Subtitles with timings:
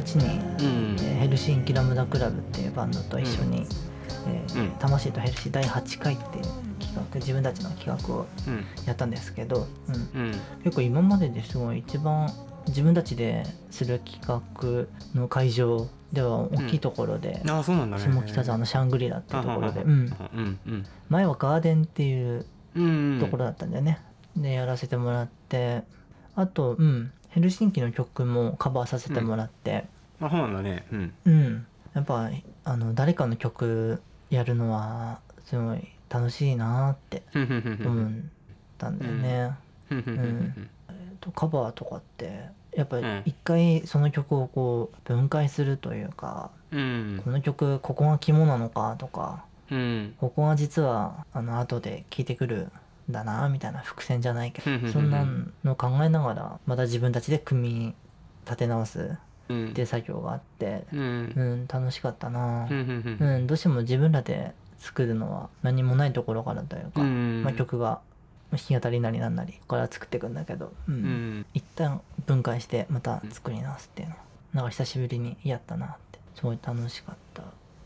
[0.00, 3.66] 日に、ヘルシンキラムダクラブっていうバンドと一緒に、
[4.26, 4.44] え
[4.78, 6.44] 魂とヘルシー第8回っていう
[6.80, 8.64] 企画自分たちの企画をうん。
[8.86, 10.32] やったんですけど、うん、うん。
[10.64, 12.30] 結構今までですごい一番
[12.68, 14.86] 自分たちでする企画
[15.18, 18.04] の会場では大きいところで、ああそうなんだね。
[18.04, 19.98] 下北沢のシャングリラっていうところで、うん、うん。
[19.98, 20.58] うん。
[20.66, 20.86] うん。
[21.08, 23.18] 前はガーデンっていううん。
[23.20, 24.00] ところだったんだよね。
[24.36, 25.82] でやらせてもらって
[26.34, 29.84] あとうんヘルシンキの曲もカバーさせてもらって。
[30.20, 30.84] あそうなんだね。
[30.92, 31.14] うん。
[31.24, 32.30] うん、やっぱ
[32.64, 38.10] あの誰かの曲やるのはすごい楽しいなって思っ
[38.78, 39.52] たんだよね。
[39.88, 40.68] ふん。
[40.88, 43.22] えっとカバーとかってやっぱりうん。
[43.24, 47.20] 一回その曲をこう分解するというか、うん。
[47.24, 50.14] この曲ここが肝なのかとかうん。
[50.18, 52.72] ここが実はあの後で聴いてくるん
[53.12, 55.26] だなみたいな伏線じゃないけどそんな
[55.64, 57.94] の考えながらまた自分たちで組み
[58.44, 59.16] 立て直す
[59.48, 59.68] うん。
[59.70, 61.00] っていう作業があってうん。
[61.00, 61.02] う
[61.56, 62.66] ん楽しかったな。
[62.68, 68.00] ふんうんどうしても自分らで作るのは何もないところからというか、うんまあ、曲が
[68.50, 70.94] 弾き語りなりなんなりから作っていくんだけど、うん。
[70.94, 71.46] うん。
[71.52, 74.14] 一旦分解してまた作り直すっていうの。
[74.54, 76.18] なんか久しぶりにやったなって。
[76.34, 77.42] すごい楽しかった。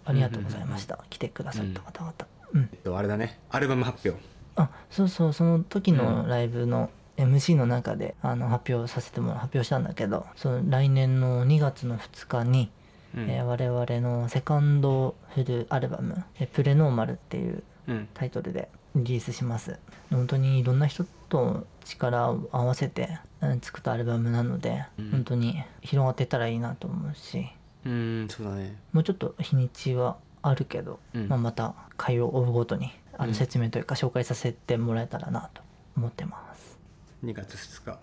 [0.06, 2.14] ありがとうございました、来てくださった方々。
[2.52, 2.69] うん。
[2.72, 3.41] えっとあれだね。
[3.50, 4.22] アルバム発表。
[4.56, 12.70] あそうそうその時のライブの MC の中であの発表させてもら発表したんだけどその来年の2月の2日に、
[13.16, 13.30] うん。
[13.30, 18.08] えー我々のセカンドフルアルバム「えプレノーマル」っていううん。
[18.14, 19.79] タイトルでリリースします。
[20.11, 25.11] 本当にいろんな人と力を合わせてうん作ったアルバムなので、うん。
[25.11, 27.46] 本当に広がってたらいいなと思うし。
[27.84, 28.77] うんそうだね。
[28.92, 31.29] もうちょっと日にちはあるけど、うん。
[31.29, 33.29] まあ、また回を追うごとにあうん。
[33.30, 35.63] の説明というか紹介させてもらえたらなと
[35.97, 36.79] 思ってます、
[37.25, 37.98] 2月2日。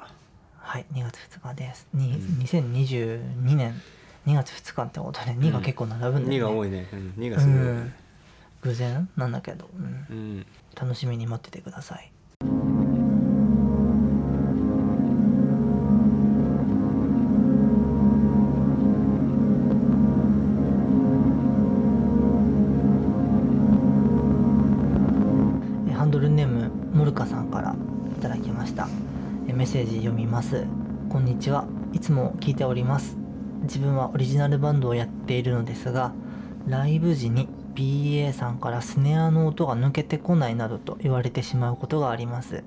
[0.58, 1.88] はい2月2日です。
[1.94, 2.44] に、うん。
[2.44, 3.82] 2022年。
[4.28, 6.88] 2月2日ってことで2が結構並ぶんだ2よね、が多いね。
[6.94, 7.14] うん。
[7.18, 7.62] 2うがすごいね。
[7.62, 7.94] ん。
[8.62, 10.06] 偶然なんだけど、うん。
[10.10, 10.46] うん。
[10.80, 12.12] 楽しみに待っててください
[30.42, 30.66] ます。
[31.08, 31.68] こんにちは。
[31.94, 33.16] いつも聞いております。
[33.62, 36.14] 自分はオリジナルバンドをやっているのですが
[36.66, 42.64] ライブ時に BA さんからスネアの音が抜けてこないなどと言われてしまうことがあります。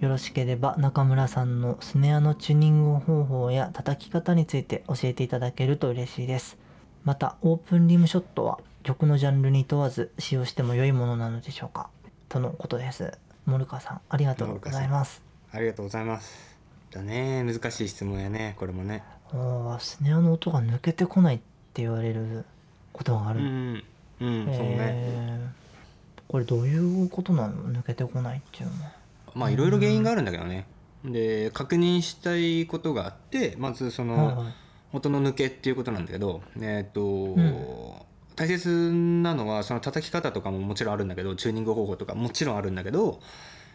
[0.00, 6.56] よろしければ中村さんのスネアのチューニング方法や叩き方について教えていただけると嬉しいです。
[7.04, 11.90] またオープンリムショットは曲のジャンルに問わず使用しても良いものなのでしょうか？
[12.30, 13.12] とのことです。
[13.44, 15.22] モルカさんありがとうございます。
[15.52, 16.47] ありがとうございます。
[16.90, 17.42] だね。
[17.42, 18.54] 難しい質問やね。
[18.58, 19.02] これもね。
[19.32, 21.38] おースネアの音が抜けてこないっ
[21.74, 22.44] て言われる
[22.92, 23.84] ことがある、うん
[24.20, 24.44] うん。
[24.46, 24.76] そうね。
[24.80, 26.30] えー。
[26.30, 27.72] これどういうことなの？
[27.72, 28.92] 抜けてこないっていうのは。
[29.34, 30.66] まあいろいろ原因があるんだけどね。
[31.04, 34.46] で確認したいことがあってまずその、はいはい。
[34.92, 37.92] 音の抜けっていうことなんだけどえっ、と、ん。
[38.34, 43.20] 大切なのはその叩き方とかももちろんあるんだけどチューニング方法とかもちろんあるんだけど、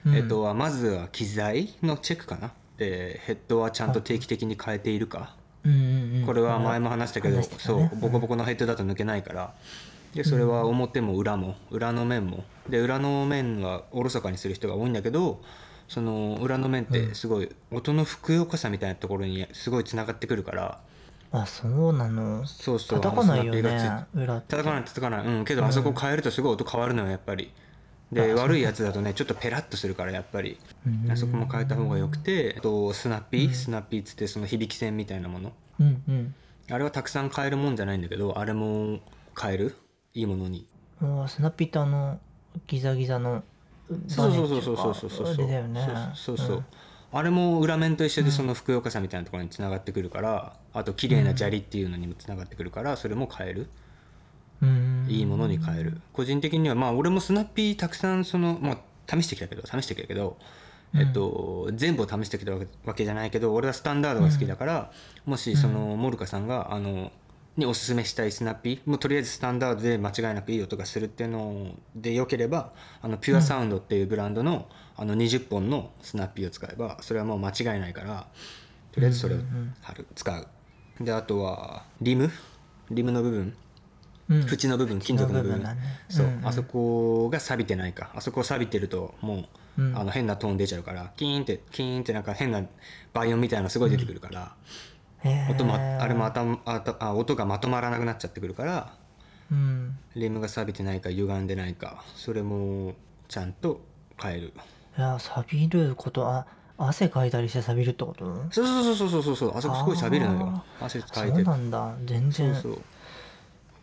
[0.06, 0.16] うん。
[0.16, 9.54] えっとまずは機材のチェックかなでヘッドはちゃんと定期的に変えているか、これは前も話したけど、話してたそねうボコボコのヘッドだと抜けないから。
[10.14, 12.44] でそれは表も裏も裏の面も。
[12.70, 15.42] で裏の面はおろそかにする人が多いんだけど
[15.88, 20.80] その裏の面ってすごい音のふくよかさみたいなところにすごいつながってくるから。
[21.32, 22.46] あそうなの。
[22.46, 23.60] そうそう叩かないよね
[24.14, 25.26] 裏叩かない叩かない。
[25.26, 27.52] うんけどあそこ変えるとすごい音変わるのよやっぱり
[28.14, 30.58] で悪いやつだとねちょっとペラッとするからやっぱり。
[30.86, 33.54] うんあそこも変えた方がよくてあとスナッピー。
[33.54, 35.54] スナッピーっつってその響き線みたいなもの。
[35.80, 36.36] うんうん。
[36.72, 39.00] あれはたくさん変えるもんじゃないんだけどあれも
[39.40, 39.76] 変える？
[40.14, 40.68] いいものに。
[41.02, 42.20] あスナッピーってあの
[42.68, 43.44] ギザギザの
[44.08, 46.16] そうそうそうそうそうそうそうそう。
[46.16, 46.64] そうそう、
[47.12, 53.68] あれも裏面と一緒でそのふくよかさみたいなところにつながってくるからあと綺麗な砂利っていうのにもつながってくるからそれも変える
[55.08, 56.02] いいものに変える。
[56.14, 58.78] 個人的にはまあ俺もスナッピーたくさんその、まあ、
[59.08, 60.38] 試してきたけど試してきたけど、
[60.96, 64.92] えっと、全部を試してきたわけじゃないけど俺はスタンダードが好きだから、
[65.26, 67.12] もしそのモルカさんがあの
[67.56, 72.72] におすすめしたいスナッピーもうとりあえずスタンダードで間違いなくいい音がするっていうのでよければ
[73.02, 78.28] あのピュアサウンドっていうブランドの,、あの20本のスナッピーを使えばそれはもう間違いないから
[78.92, 79.40] とりあえずそれを
[79.82, 80.48] 貼る使う。
[81.00, 82.32] であとはリム？
[82.90, 83.40] リムの部分。
[83.40, 83.56] うん
[84.30, 85.64] 縁の部分金属の部分。
[86.10, 86.48] そう、んん。
[86.48, 88.12] あそこが錆びてないか。
[88.16, 89.46] あそこ錆びてるとも
[89.78, 89.98] ううん。
[89.98, 92.64] あの変なトーン出ちゃうからキーンってキーンってなんか変な
[93.14, 94.54] バイオンみたいなのすごい出てくるから、
[95.24, 95.52] へー。
[95.52, 98.94] 音まあれもあたあたあ音がまとまらなくなっちゃってくるから
[99.52, 99.98] うん。
[100.16, 102.94] リムが錆びてないか歪んでないかそれも
[103.28, 103.82] ちゃんと
[104.22, 104.54] 変える。
[104.98, 106.46] いや錆びることあ
[106.78, 108.26] 汗かいたりして錆びるってこと？
[108.52, 109.58] そうそうそうそうそうそう。
[109.58, 110.64] あそこすごい錆びるのよ。
[110.80, 111.44] 汗かそいうて。
[111.44, 111.96] なんだ。
[112.06, 112.54] 全然。
[112.54, 112.82] そうそう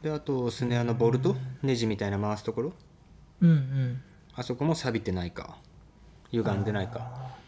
[0.03, 2.73] であとスネアのボルトネジみたいな回すところ。
[3.41, 4.03] うんうん。
[4.35, 5.57] あそこも錆びてないか。
[6.31, 7.39] 歪んでないか。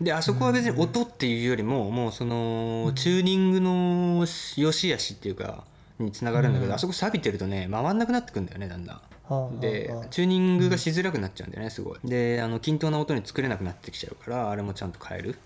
[0.00, 5.64] であそこは別に音っていうよりももうそのチューニングの良し悪しっていうか
[5.98, 8.94] につながるんだけど、あそこ錆びてるとね回んなくなってくんだよねだんだ
[9.28, 9.60] ん。
[9.60, 10.06] ではあ。
[10.06, 11.98] チューニングがしづらくなっちゃうんだよねすごい。
[12.04, 15.38] であの均等な音に作れなくなってきちゃうからあれもちゃんと変える。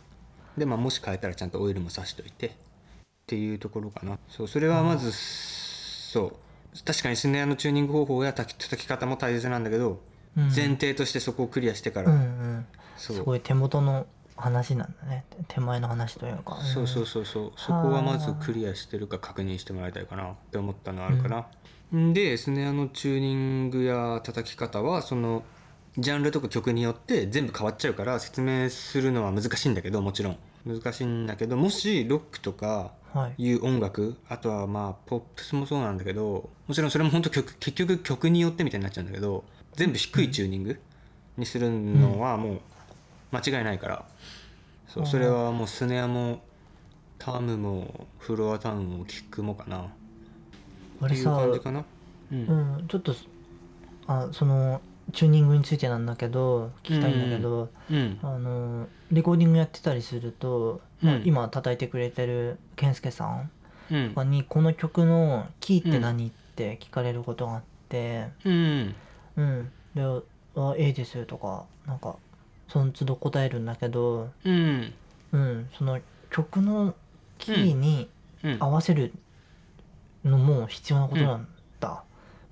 [0.58, 2.50] で、まあ、もし変えたらちゃんとオイルもさしといてっ
[3.26, 4.18] ていうところかな。
[4.28, 6.34] そうそれはまずそう
[6.84, 10.00] 確かにスネアのチューニング方法や叩き叩き方も大切なんだけど、
[10.36, 10.44] うん。
[10.44, 12.66] 前提としてそこをクリアしてから、うんうん。
[12.96, 15.24] すごい手元の話なんだね。
[15.48, 16.56] 手前の話というか。
[16.62, 17.52] そうそうそうそう。
[17.56, 20.30] そこはまずクリアしてるか確認してもらいたいかな。
[20.30, 21.46] って思ったのはあるかな、
[21.96, 25.42] ん、でスネアのチューニングや叩き方はその
[25.98, 30.38] ジャンルとか曲によって全部変わっちゃうから説明するのは難しいんだけどもちろん。
[30.64, 32.90] 難しいんだけどもしロックとかは
[33.36, 33.42] い。
[33.42, 39.44] いう音楽あとはまあポップスもそうなんだけどもちろんそれも本当曲 結局曲によってみたいになっちゃうんだけど
[39.74, 40.80] 全部低いチューニング
[41.36, 42.60] にするのはもう
[43.32, 44.04] 間違いないから、
[44.86, 46.42] そうそれはもうスネアも
[47.18, 49.86] タムもフロアタウンもキックもかな。
[51.06, 51.84] っていう感じかな。
[52.30, 52.38] うん。
[52.38, 52.88] うん。
[52.88, 53.14] ちょっと
[54.06, 54.80] あその
[55.12, 58.18] チューニングについてなんだけど聞きたいんだけど、うん。
[58.22, 63.50] あのレコーディングやってたりすると、まあうん今叩いてくれてる健介さん
[63.90, 64.08] うん。
[64.10, 68.94] とかにこの曲のキーって何って聞かれることがあってうん。
[69.36, 70.02] うん、で
[70.56, 72.16] 「あええです」とかなんか
[72.68, 74.92] その都度答えるんだけど、うん。
[75.32, 76.00] うん、その
[76.30, 76.94] 曲の
[77.38, 78.08] キーに
[78.44, 78.56] うん。
[78.58, 79.12] 合わせる
[80.24, 81.46] のも必要なことなん
[81.80, 82.02] だ、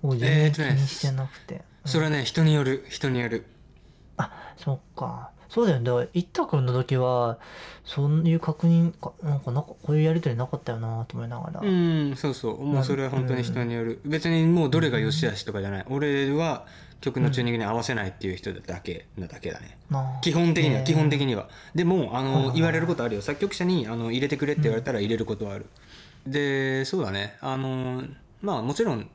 [0.02, 3.44] 僕全然気にしてなくて、それはね人による人による。
[4.16, 5.84] あそっかそうだよね。
[5.84, 7.38] だから一太君の時は
[7.84, 12.64] そういう確認かなんかなんかこういうやり取りなかったよなと思いながら、うんそうそう。
[12.64, 14.00] もうそれは本当に人による。
[14.04, 15.84] 別にもうどれが良し悪しとかじゃない。
[15.90, 16.66] 俺は
[17.00, 19.76] 曲のチューニングに合わせないっていう人だけなだけだね。
[20.22, 21.48] 基本的には基本的には。
[21.74, 23.22] でもあの言われることあるよ。
[23.22, 25.66] 作曲者にあの入れてくれって言われたら入れることはある。
[26.26, 27.36] でそうだね。
[27.40, 28.04] あの
[28.40, 29.10] まあもちろん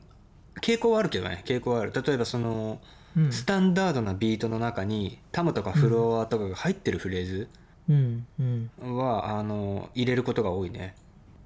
[0.61, 1.43] 傾向はあるけどね。
[1.45, 1.93] 傾向はある。
[1.93, 2.94] 例えばそのうん
[3.31, 7.47] スタンダードなビートの中にタムとかフロアとかが入ってるフレーズ
[7.89, 8.25] うん。
[8.39, 8.97] うん。
[8.97, 10.95] はあの入れることが多いね。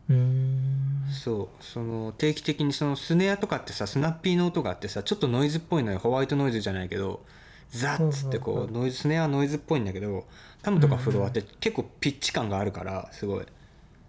[0.10, 1.04] うーん。
[1.12, 1.64] そう。
[1.64, 6.00] その定期的にそのスネアとかってさスナッピーの音があってさちょっとノイズっぽいのよ。
[6.00, 7.22] ホワイトノイズじゃないけど
[7.70, 10.26] ザッつってこうノイズスネアはノイズっぽいんだけど
[10.64, 13.46] タムとかフロアって結構ピッチ感があるからすごい。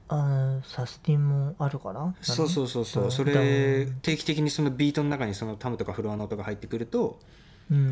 [0.09, 2.15] あーサスティンもあるから？
[2.23, 3.05] そうそうそうそう。
[3.05, 7.40] うんそれ定期的にそのビートの中にそのタムとかフロアの音が入ってくるとうん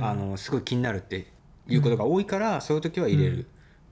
[0.00, 1.26] あのすごい気になるって
[1.68, 3.47] いうことが多いからそういう時は入れる。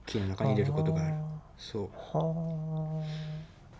[0.05, 1.15] キーの中に入れることがある。
[1.57, 1.89] そう。
[1.93, 3.03] は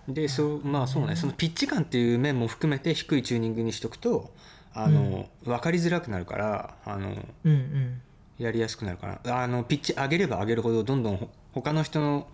[0.08, 1.16] でそうまあそうね。
[1.16, 4.32] そのピッチ感っていう面も含めて低いチューニングにしとくと
[4.74, 7.12] あの、分かりづらくなるからあのあ
[7.46, 8.02] うんうん。
[8.38, 12.28] やりやすくなるかなあのピッチ上げれば上げるほどどんどんほ他の人の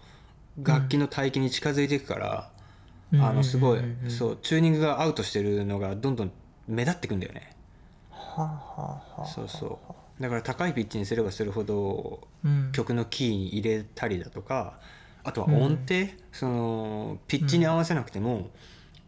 [0.61, 2.49] 楽器の帯域に近づいていくから、
[3.13, 3.21] うん。
[3.23, 6.31] あのすごい、そうチューニングがアウトしてるのがどんどん
[6.67, 7.55] 目立ってくんだよね
[9.25, 10.21] そうそう。
[10.21, 12.71] だから高いピッチにすればするほどうん。
[12.71, 14.79] 曲のキーに入れたりだとか
[15.23, 18.49] あとは音程、そのピッチに合わせなくても、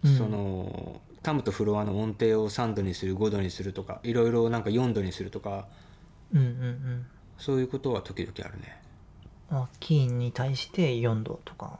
[0.03, 0.17] うん。
[0.17, 5.67] そのタムとフロアの音程を3度にする5度にするとかいろいろなんか4度にするとか
[6.33, 7.05] うんうんうん。
[7.37, 8.81] そういうことは時々あるね。
[9.49, 11.79] あキーに対して4度とか。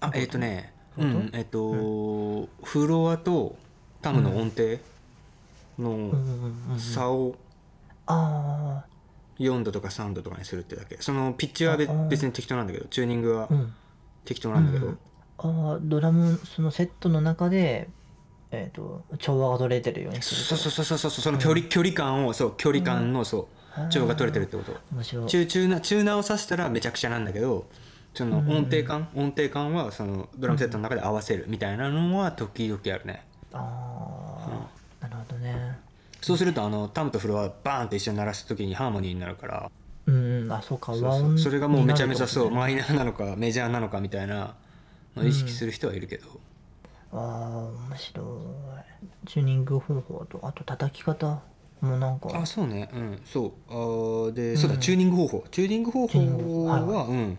[0.00, 3.56] あえっ、とねうんえっ、と、フロアと
[4.00, 4.78] タムの音程
[5.78, 6.78] のうんうんうんうん。
[6.78, 7.36] 差を
[8.06, 8.84] あ
[9.38, 10.96] 4度とか3度とかにするってだけ。
[11.00, 13.48] そのピッチは別に適当なんだけどチューニングは
[14.24, 14.98] 適当なんだけど、うん。
[15.38, 17.88] ああドラムそのセットの中で
[18.50, 24.72] えっ、と調和が取れてるようにするそうそうそうそうそうその距離,、距離感をそう距離感のそう調和が取れてるってこと。
[25.02, 27.66] チュチューナチューナーを刺したらめちゃくちゃなんだけど
[28.14, 33.26] その音程感、音程感はそのドラムセットの中で合わせるみたいなのは時々あるね。
[33.52, 33.83] ああ、
[35.28, 35.78] ほどね。
[36.20, 39.70] そうするとあのタムとフロアバーンって一緒に鳴らす時にハーモニーになるから。
[40.06, 40.14] うん
[40.44, 40.52] うん。
[40.52, 40.94] あそうか。
[40.94, 41.38] そうそう。
[41.38, 44.54] それがもうめちゃめちゃそうマイナーなのかメジャーなのかみたいな
[45.16, 46.26] のを意識する人はいるけど、
[47.12, 47.18] ああ
[47.90, 48.22] 面白
[49.24, 49.28] い。
[49.28, 51.40] チューニング方法とあと叩き方
[51.80, 52.30] もうなんか。
[52.34, 52.88] あそうね。
[52.92, 53.52] うんそう。
[53.68, 54.80] あーでそうだ、うん。
[54.80, 55.44] チューニング方法。
[55.50, 57.38] チューニング方法はうん。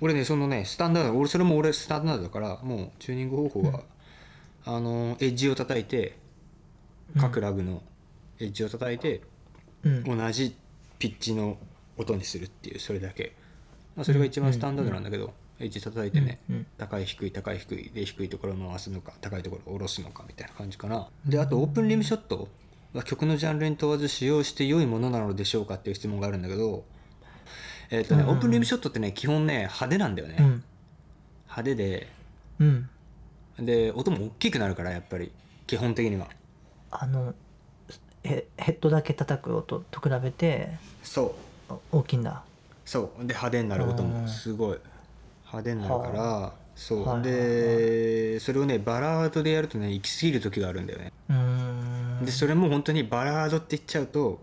[0.00, 3.80] 俺ねそのねスタンダード俺それも俺スタンダードだからもうチューニング方法は、
[4.66, 6.18] あのエッジを叩いて
[7.18, 7.82] 各ラグの
[8.38, 9.22] エッジを叩いて、
[9.84, 10.18] うん。
[10.18, 10.56] 同じ
[10.98, 11.58] ピッチの
[11.96, 13.34] 音にするっていうそれだけ、
[13.94, 16.38] まあ、それが一番スタンダードなんだけど、エッジ叩いてね、
[16.76, 21.08] 高い低い高い低いで低いところを回すのか高いところを下ろすのかみたいな感じかな。
[21.24, 22.48] であとオープンリムショット
[22.92, 26.84] は曲のジャンルに問わず使用して良いものなのでしょうかっていう質問があるんだけど
[27.90, 28.28] えっ、とね、うん。
[28.30, 30.64] オープンリムショットってね基本ね派手なんだよね、うん。
[31.44, 32.08] 派手で
[32.58, 32.88] うん。
[33.58, 35.32] で音も大きくなるからやっぱり
[35.66, 36.28] 基本的には
[36.90, 37.34] あの
[38.22, 40.70] ヘヘッドだけ叩く音と比べて
[41.02, 41.34] そ
[41.68, 41.72] う。
[41.72, 42.42] あ大きいんだ。
[42.84, 43.18] そう。
[43.20, 44.10] で派手になる音うん。
[44.10, 44.78] もすごい。
[45.46, 51.12] 派手になるからそう、はいはいでそれをねバラードでやるとね行き過ぎる時があるんだよね。
[52.22, 54.40] でそれも本当にバラードって言っちゃうと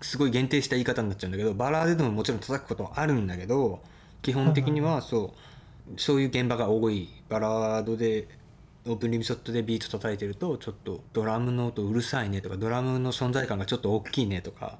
[0.00, 3.80] すごい限定した言い方になっちゃうんだけどバラードでももちろん叩くことはあるんだけど
[4.22, 6.00] 基本的にはそう。
[6.00, 7.08] そういう現場が多い。
[7.28, 8.28] バラードで
[8.86, 14.78] オープンリムショットでビート叩いてるとちょっとドラムの音うるさいねとかドラムの存在感がちょっと大きいねとか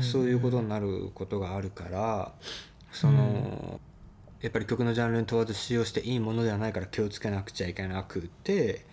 [0.00, 2.32] そういうことになることがあるから
[2.90, 3.80] その、
[4.42, 8.84] やっぱり曲のジャンルに問わず使用していいものではないから気をつけなくちゃいけなくて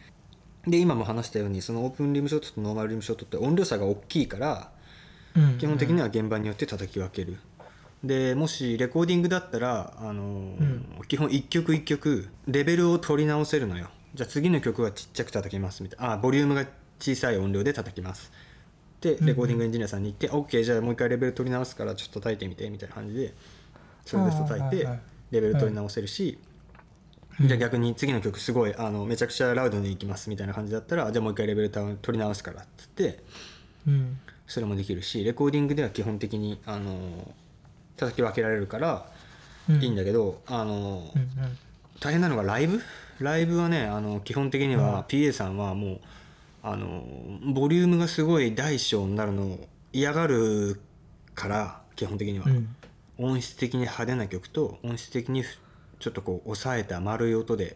[0.66, 4.72] で今も話したようにそのオープンリムショットとノーマルリムショットって音量差が大きいから
[5.36, 5.58] うん。
[5.58, 7.38] 基本的には現場によって叩き分ける。
[8.04, 10.54] でもしレコーディングだったらあの、
[11.08, 13.90] 基本一曲一曲レベルを取り直せるのよ。
[14.16, 16.14] じゃあ次の曲はちっちゃく叩きますみたいな。
[16.14, 16.66] あボリュームが
[17.00, 18.32] 小さい音量で叩きます。
[19.02, 23.34] でレコーディングエンジニアさんに言って、OK じゃあもう一回レベル取り直すからちょっと叩いてみてみたいな感じで
[24.06, 25.00] それで叩いてうんうんうん
[25.32, 26.40] レベル取り直せるし、
[27.40, 33.20] じゃあ逆に次の曲すごいあのめちゃくちゃラウドに行きますみたいな感じだったらじゃあもう一回レベル取り直すからっつって
[33.88, 34.18] うん。
[34.48, 37.32] それもできるしレコーディングでは基本的にあの
[38.00, 39.06] 叩き分けられるから
[39.70, 39.84] うん。
[39.84, 41.58] いいんだけど、あのうんうん
[42.00, 42.82] 大変なのがライブ？
[43.20, 46.00] ライブはねあの基本的には PA さんはもう
[46.64, 47.04] あの
[47.54, 50.80] ボリュームがすごい大小になるのを嫌がる
[51.36, 52.76] から基本的には、うん。
[53.18, 55.44] 音質的に派手な曲と音質的に
[56.00, 57.76] ちょっとこう抑えた丸い音で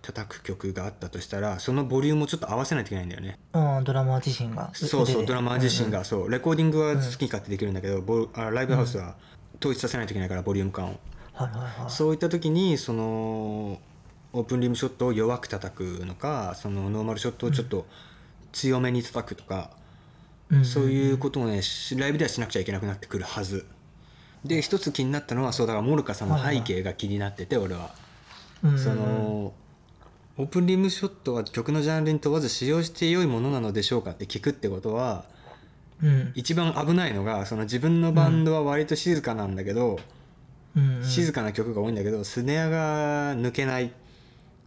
[0.00, 3.38] 叩く曲があったとしたらそのボリュームをちょっと合わせないといけないんだよね。
[3.52, 4.70] ああドラマー自身が。
[4.72, 6.04] そうそうドラマー自身が。
[6.04, 9.16] そうレコーディングは好き勝手できるんだけど、ボあライブハウスは
[9.60, 10.98] 統一させないといけないからボリューム感を。
[11.34, 11.90] はいはいはい。
[11.90, 13.78] そういった時にその
[14.32, 17.86] オープンリムショットを弱く叩くのかそのノーマルショットをちょっと
[18.52, 19.70] 強めに叩くとか、
[20.50, 23.66] うんそういうことをねしライブではしなくちゃいけなくなってくるはず。
[24.44, 27.94] で一つ気になったのはそうだからモルカさんの背景が気になってて俺は、
[28.64, 29.52] うんその
[30.38, 35.39] オープンリムショットは曲のジャンルに問わず使用して良いものなのでしょうかって聞くってことはうん
[36.34, 39.98] 一番危ないのがその自分のバンドは割と静かなんだけど、
[40.76, 40.96] うん。
[40.96, 41.04] うん。
[41.04, 43.90] 静かな曲が多いんだけどスネアが抜けないっ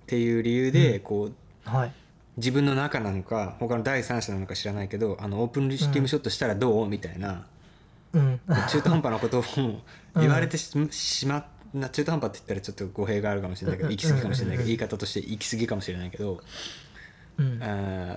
[0.05, 1.31] ていう理由で、こ
[1.65, 1.91] うはい。
[2.35, 6.87] 自分の中なのか他の第三者なのか知らないけどあのオープンリムショットしたらどう？
[6.87, 7.45] みたいな
[8.11, 8.39] うん。
[8.69, 9.43] 中途半端なことを
[10.15, 13.93] 言われてししまな中途半端って言ったらちょっと語弊があるかもしれないけどうん。
[13.93, 16.41] 行き過ぎかもしれないけうんど言い方として行き過ぎかもしれないけど
[17.37, 17.63] うん。
[17.63, 17.65] あ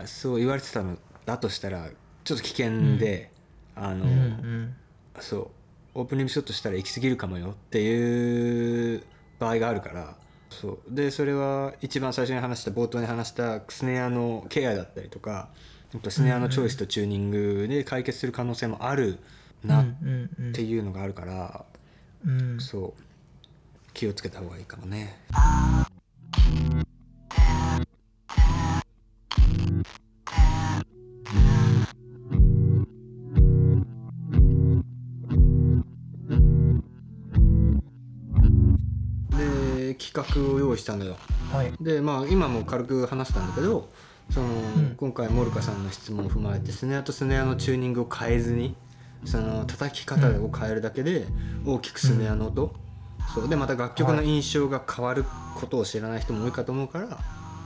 [0.03, 1.91] ーそう言われてたのだとしたら
[2.27, 3.31] ちょっと危険で、
[3.77, 4.75] あの、うんうん。
[5.21, 5.49] そう
[6.01, 9.03] オープンリムショットしたら行き過ぎるかもよっていう
[9.39, 10.15] 場合があるから
[10.51, 10.95] そう。
[10.95, 15.49] でそれは一番最初に話した冒頭に話したスネアのケアだったりとか
[16.09, 19.19] スネアのチョイスとチューニングで解決する可能性もある
[19.65, 20.53] なっうんうん。
[20.53, 21.65] ていうのがあるから、
[22.27, 22.61] うん。
[22.61, 23.03] そう。
[23.95, 25.17] 気をつけた方がいいかもね。
[40.23, 41.17] 企画を用意したのよ。
[41.53, 43.89] はいでまあ今も軽く話したんだけど
[44.31, 48.75] その、ん今回モルカさんの質問を踏まえてスネアとスネアのチューニングを変えずに
[49.25, 51.27] その叩き方を変えるだけで
[51.65, 52.75] 大きくスネアの音、
[53.35, 55.25] そうでまた楽曲の印象が変わる
[55.57, 57.19] ことを知らない人も多いかと思うから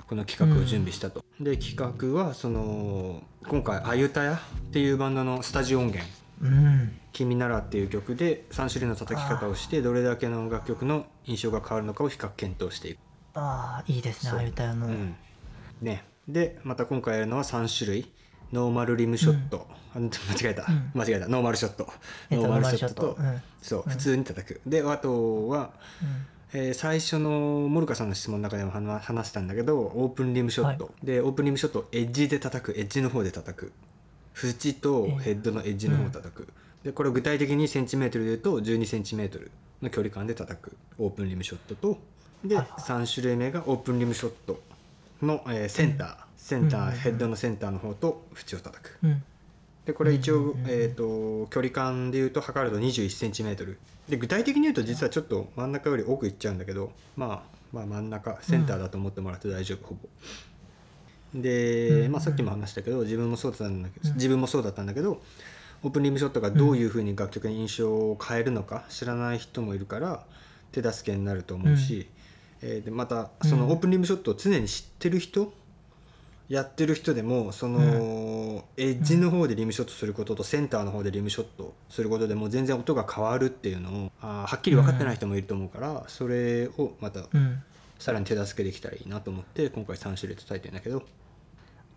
[0.08, 1.24] この企画を準備したと。
[1.40, 4.34] で企画はその今回「あゆたや」
[4.68, 6.12] っていうバンドのスタジオ音源うん
[7.12, 12.98] 「君なら」っていう曲で3種類の叩き方をしてどれだけの楽曲の印象が変わるのかを比較検討していく。
[13.34, 14.38] ああいいですねそう。
[14.40, 14.86] あゆたやの。
[14.86, 15.14] うん。
[15.82, 18.12] ね、でまた今回やるのは3種類。
[18.52, 20.10] ノーマルリムショット、あ間違
[20.50, 20.90] えた、うん。
[20.94, 21.28] 間違えた。
[21.28, 21.86] ノーマルショット。
[22.30, 23.14] えっとノーマルショット。
[23.14, 23.42] と、うん。
[23.62, 23.82] そう。
[23.86, 24.60] 普通に叩く。
[24.66, 25.70] であとは、
[26.52, 32.72] えー最初のモルカさんの質問の中でも話話したんだけどオープンリムショット、でオープンリムショットをエッジで叩く。
[32.72, 33.72] エッジの方で叩く
[34.34, 36.48] 縁とヘッドのエッジの方を叩く、
[36.84, 39.50] でこれを具体的にセンチメートルで言うと1 2センチメートル
[39.82, 40.76] の距離感で叩く。
[40.98, 41.98] オープンリムショットと
[42.44, 42.80] で、はいはい。
[42.80, 44.60] 3種類目がオープンリムショット
[45.22, 46.92] の、えーセンター、センター、うん。
[46.92, 48.98] ヘッドのセンターの方と縁を叩く。
[49.02, 49.22] うん。
[49.86, 53.78] でこれ一応、えー、と距離感で言うと測ると2 1ンチメートル。
[54.08, 60.08] で具体的に言うと実はちょっと真ん中より奥行っちゃうんだけど、まあ、まあ真ん中センターだと思ってもらって大丈夫、ほぼ
[61.34, 62.12] で、うん。
[62.12, 65.20] まあ、さっきも話したけど自分もそうだったんだけど、自分もそうだったんだけど
[65.82, 70.24] オープンリムショットがどういうふうに楽曲に印象を変えるのか知らない人もいるから
[70.72, 72.08] 手助けになると思うし、
[72.62, 75.52] えーでまたそのオープンリムショットを常に知ってる人
[76.50, 87.62] やってる人でもその、エッジの方でリムショットすることとセンターの方でリムショットすることでも全然音が変わるっていうのをあーはっきり分かってない人もいると思うから、それをまたうん
[88.00, 91.04] さらに手助けできたらいいなと思って今回3種類叩いてるんだけど、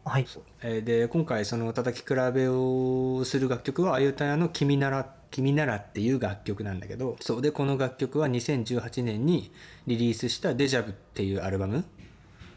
[0.05, 0.27] はい。
[0.61, 7.41] えーで今回その叩き比べをする楽曲はあゆたやの「君なら」君ならっていう楽曲なんだけどそう。
[7.41, 9.51] でこの楽曲は2018年に
[9.87, 11.85] リリースした「デジャブっていうアルバム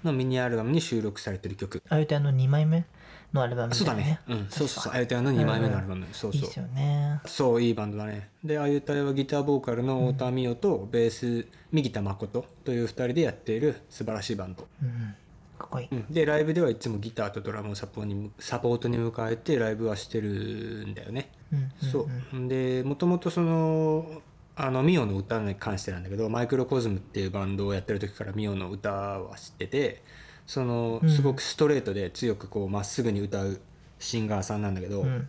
[0.05, 1.83] のミニアルバムに収録されてる曲。
[1.89, 2.85] あゆたの2枚目？
[3.33, 4.21] のアルバムあそうだね。
[4.29, 4.47] うん。
[4.49, 4.93] そうそうそう。
[4.95, 6.41] あゆたやの2枚目のアルバム、そうそう。
[6.41, 7.21] いいっすよね。
[7.27, 8.31] そういいバンドだね。
[8.45, 14.67] であゆたやはギターボーカルの太田美代とベース右田誠という2人でやっている素晴らしいバンド。
[14.83, 15.15] うん
[15.59, 15.89] かっこいい。
[15.91, 16.07] うん。
[16.11, 22.49] でライブではいつもギターとドラムをサポにサポートに迎えてライブはしてるんだよね、うんそう。
[22.49, 24.23] でもともとその
[24.59, 30.03] あのミオの歌に関してなんだけどマイクロコズムっていうバンドをやってる時からミオの歌は知ってて
[30.47, 31.11] そのうん。
[31.11, 33.61] すごくストレートで強くこうまっすぐに歌う
[33.99, 35.29] シンガーさんなんだけど、うん。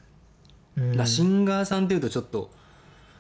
[1.06, 2.52] シンガーさんっていうとちょっと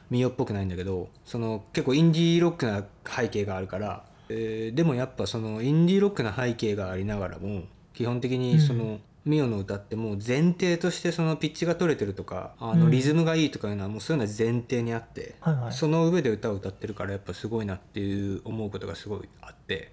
[0.09, 12.91] ミオっぽくないんだけどその結構インディーロックな背景があるから、えーでもやっぱそのインディーロックな背景がありながらも基本的にその、ミオの歌ってもう前提としてそのピッチが取れてるとかあのうん。
[12.91, 15.71] リズムがいいとかいうのはもうそういうのは前提にあって、はいはい。
[15.73, 19.91] その上で歌を歌ってるからやっぱすごいなっていう思うことがすごいあって。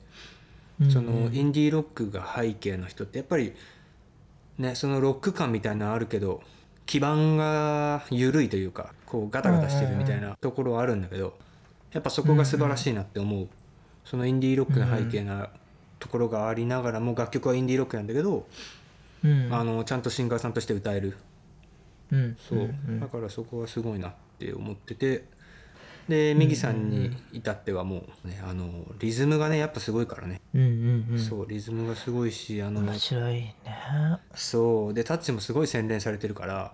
[0.81, 3.55] うんそのインディーロックが背景の人ってやっぱり
[4.59, 6.43] ねそのロック感みたいなのあるけど
[6.87, 11.39] 基盤が緩いというかこうガタガタしてるみたいなところはあるんだけど
[11.93, 13.49] やっぱそこが素晴らしいなって思う。
[14.05, 15.49] そのインディーロックの背景な
[15.99, 18.47] ところがありながらも楽曲はインディーロックなんだけど
[19.25, 19.49] うん。
[19.51, 21.17] あのちゃんとシンガーさんとして歌える。
[22.13, 22.37] うん。
[22.39, 22.59] そう。
[22.59, 23.01] うん。
[23.01, 25.25] だからそこはすごいなって思ってて
[26.09, 30.41] で右さんに至ってはもうねあのリズムがねやっぱすごいからね。
[30.55, 31.19] うんうんうん。
[31.19, 33.55] そうリズムがすごいしあの面白いね。
[34.35, 34.95] そう。
[34.95, 36.73] でタッチもすごい洗練されてるから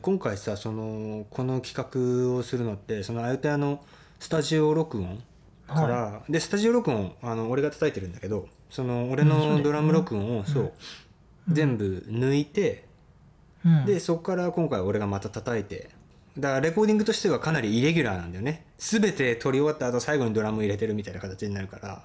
[0.00, 3.84] 今回さそのこの企画をするのってそのあゆたやの
[4.20, 5.22] スタジオ録音
[5.66, 10.72] から、でスタジオ録音あの俺が叩いてるんだけどその俺のドラム録音を、そう
[11.48, 12.84] 全部抜いて、
[13.64, 13.84] うん。
[13.86, 15.90] でそこから今回俺がまた叩いて
[16.38, 18.64] だからレコーディングとしてはかなりイレギュラーなんだよね。
[18.78, 22.02] 全て撮り終わった後最後にドラム入れてるみたいな形になるから。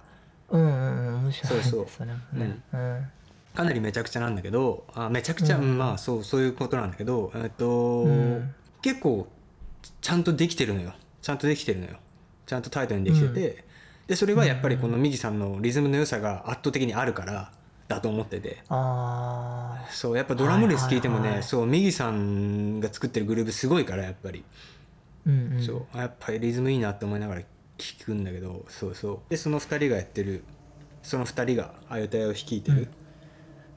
[0.49, 1.57] うんうんうん面白い。
[1.57, 1.87] ねそうそう。
[1.89, 2.59] それもね。
[2.73, 3.07] うん。
[3.53, 5.63] かなりめちゃくちゃなんだけどあめちゃくちゃ、うん。
[5.63, 8.55] うんまあそうそういうことなんだけど、えっとうん。
[8.81, 9.27] 結構
[10.01, 10.93] ちゃんとできてるのよ。
[11.21, 11.97] ちゃんとできてるのよ。
[12.45, 13.63] ちゃんとタイトにできてて、
[14.07, 17.51] でそれはやっぱりこの右さんのリズムの良さが圧倒的にあるから
[17.87, 18.63] だと思ってて。
[18.69, 25.63] あそうやっぱドラムレス聴いてもね、そう右さんが作ってるグルーヴすごいからやっぱり、ーうんうん。
[25.63, 29.19] そうあやっぱりリズムいいなって思いながら聴くんだけどそうそう。
[29.29, 30.43] でその2人がやってる
[31.01, 32.87] その2人があゆたやを率いてる、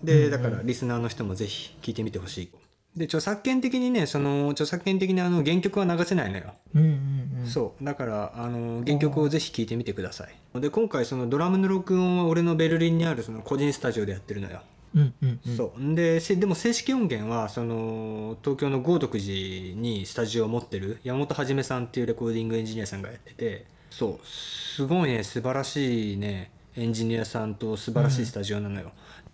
[0.03, 2.51] でだからリスナーの人もぜひ聴いてみてほしい
[2.97, 7.47] で著作権的にねその著作権的にあの原曲は流せないのよ、うんうんうん。
[7.47, 7.85] そう。
[7.85, 10.61] だからあの原曲をぜひ聴いてみてください。
[10.61, 14.63] で今回そのドラムの録音は俺のベルリンにあるその個人スタジオでやってるのよ、
[14.95, 15.57] うんうんうん。
[15.57, 15.95] そう。
[15.95, 23.67] でせでも正式音源はその東京の豪徳寺にスタジオを持ってる山本はじめさんっていうレコーディングエンジニアさんがやってて。
[23.91, 24.27] そう。
[24.27, 28.93] すごいね素晴らしいねエンジニアさんと素晴らしいスタジオなのよ、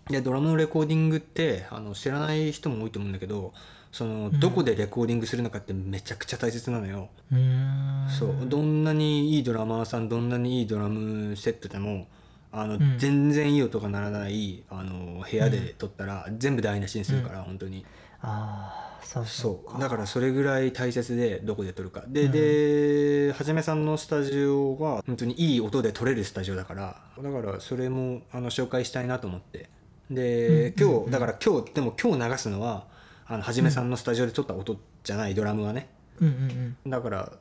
[0.09, 3.53] でドラムのレコーディングってあの知らない人も多いと思うんだけど
[3.91, 8.05] そのどこでレコーディングするのかってめちゃくちゃ大切なのよ、うー。
[8.07, 8.35] んそう。
[8.47, 12.07] どんなにいいドラマーさんどんなにいいドラムセットでも
[12.51, 12.97] あの、ん。
[12.97, 17.85] 全然いい音が鳴らないあの部屋で撮ったら全部台無しにするから、本当に
[18.23, 22.03] ああそうそうだからそれぐらい大切でどこで撮るか。
[22.07, 27.01] で、ではじめさんのスタジオは本当にいい音で撮れるスタジオだから。
[27.21, 29.69] だからそれもあの紹介したいなと思って。
[30.09, 32.87] で今日だから今日でも今日流すのは
[33.27, 36.89] あのはじめさんのスタジオで撮った音じゃないドラムはね、うんうんうん。
[36.89, 37.31] だから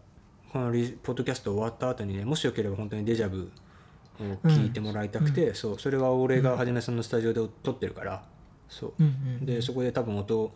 [0.53, 3.51] このリポッドキャスト終わった後にねもしよければ本当にデジャブ
[4.21, 8.25] を聞いてもらいたくて、そうそれは俺がはじめさんのスタジオで撮ってるから。
[8.69, 9.09] そう、うんう
[9.43, 9.47] ん。
[9.47, 10.53] でそこで多分音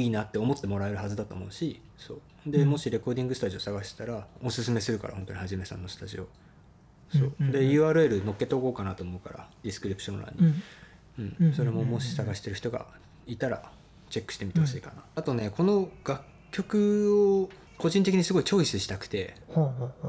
[0.00, 2.20] いいなって思ってもらえるはずだと思うしそう。
[2.46, 2.70] で、うん。
[2.70, 6.28] もしレコーディングスタジオ探したらおすすめするから本当にはじめさんのスタジオ。
[7.12, 7.52] そう、うんうん。
[7.52, 10.54] で URL 載っけておこうかなと思うからディスクリプション欄に、
[11.40, 11.52] うん。
[11.54, 12.86] それももし探してる人が
[13.26, 13.70] いたら
[14.10, 19.34] チェックしてみてほしいかな、あとねこの楽曲を個人的にすごいチョイスしたくて。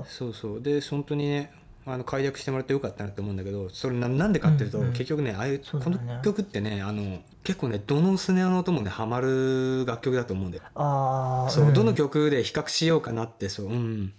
[0.07, 0.61] そうそう。
[0.61, 1.51] で本当にね
[1.87, 4.71] あの解約してもらってよかったなって思うんだけどそれななんでかっていう？
[4.71, 4.93] と、うんうん。
[4.93, 5.63] 結局ねああいうね。
[5.63, 10.63] の曲ってねあの結構ねどのスネアの音もねハマる楽曲だと思うんだよ。
[10.73, 11.73] ああそう、ん。
[11.73, 14.13] どの曲で比較しようかなってそう、うん、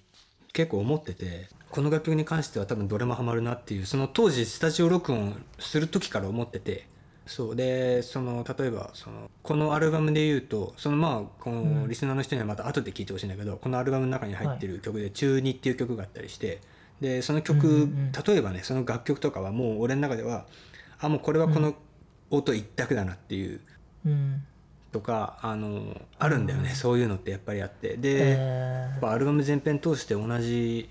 [0.52, 6.86] 結構思っててこの楽曲に関しては多分どれもハマるなっていうその当時スタジオ録音する時から思ってて
[7.26, 16.60] そうでその例えばそのこのアルバムで言うとそのまあこのリスナーの人にはまた後で聞いてほしいんだけど、このアルバムの中に入ってる曲で「中二」っていう曲があったりして
[17.00, 18.12] でその曲、うんうんうん。
[18.12, 20.46] 例えばねその楽曲とかはもう俺の中では
[20.98, 21.74] あもうこれはこの
[22.30, 23.60] 音一択だなっていう
[24.04, 24.42] うん。
[24.92, 27.98] とかあのあるんだよね、そういうのってやっぱりあって。
[27.98, 30.88] で、えやっぱアルバム全編通して同じ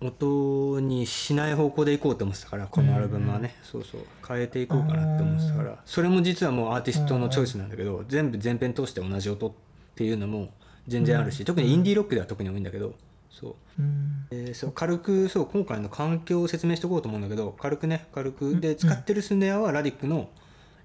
[0.00, 4.00] 音にしない方向でいこうと思ってたからこのアルバムはね、そうそう。
[4.26, 5.78] 変えていこうかなって思ってたから。
[5.84, 9.52] それも実はもうアーティストのチョイスなんだけど全部全編通して同じ音っ
[9.94, 10.48] ていうのも
[10.88, 12.94] 全然あるし、特にインディーロックでは特に多いんだけど
[13.40, 13.82] そう。
[13.82, 14.26] ーうん。
[14.30, 18.60] でそう軽くそう今回の環境を説明しておこうと思うんだけど軽くね軽く。
[18.60, 20.30] で使ってるスネアはラディックの、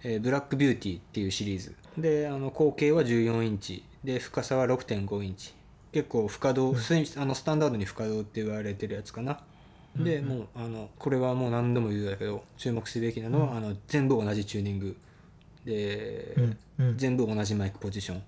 [0.04, 1.76] えーブラックビューティーっていうシリーズ。
[1.98, 3.84] であの口径は14インチ。
[4.04, 5.54] で深さは6.5インチ。
[5.92, 9.40] 結構不可動、スイあのスタンダードに不可動って言われてるやつかな。
[9.96, 14.96] でもうあのこれはもう何度も言うんだけど注目すべきなのは、あの全部同じチューニング。
[15.66, 16.58] で、うん。
[16.80, 16.98] うん。
[16.98, 18.24] 全部同じマイクポジション。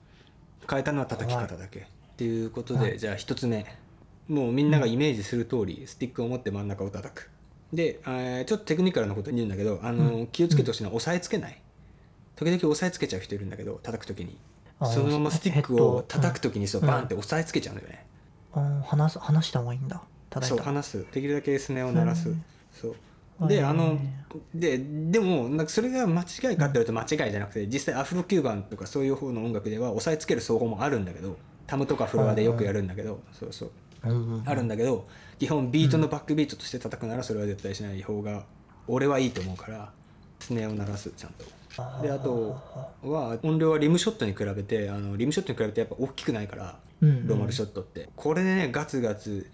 [0.69, 1.79] 変えたのは叩き方だけ。
[1.79, 1.83] っ
[2.17, 2.99] ていうことで、はい。
[2.99, 3.65] じゃあ一つ目
[4.31, 7.29] もうみんながイメージする通りスティックを持って真ん中を叩く。
[7.73, 11.61] で、えーちょっとテクニカルなこと言うんだけどあの、気をつけてほしいのは押さえつけない。
[12.35, 14.37] 時々押さえつけちゃう人いるんだけど叩く時に。
[14.79, 16.87] あそのままスティックを叩く時にそううん。
[16.87, 18.05] バンって押さえつけちゃうんだよね、
[18.53, 20.01] あー話す話した方がいいんだ。
[20.29, 21.05] 叩そいうた離す。
[21.11, 22.43] できるだけスネを鳴らす、うん。
[22.71, 22.91] そう。
[22.91, 23.11] はい
[23.47, 23.97] であの
[24.53, 33.71] ででもなんかそれが間違いかって言われると間違いじゃなくて実際アフロ9番とかそういう方の音楽では押さえつける奏法もあるんだけどタムとかフロアでよくやるんだけどそうそう
[34.03, 35.07] あるんだけど
[35.39, 38.45] 基本ビートのバックビートとして叩くならそれは絶対しない方が
[38.87, 39.91] 俺はいいと思うから
[40.39, 41.45] スネを鳴らすちゃんと。
[42.01, 42.59] であと
[43.03, 48.09] は音量はリムショットに比べてあのリムショットに比べてやっぱ大きくないからローマルショットって。
[48.15, 49.49] これでねガツガツ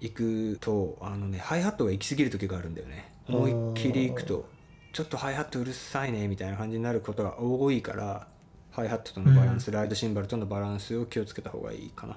[0.00, 3.12] いくとあのねハイハットが行き過ぎる時があるんだよね。
[3.28, 4.48] 思いっきりいくと
[4.92, 8.26] ちょっとハイハットうるさいねみたいな感じになることが多いから
[8.72, 12.16] ハイハットとのバランス、ライドシンバルとのバランスを気をつけた方がいいかな